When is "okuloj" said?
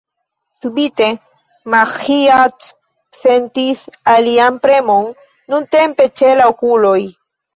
6.55-6.99